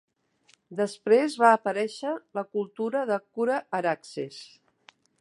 [0.79, 4.43] Després va aparèixer la cultura de Kura-Araxes.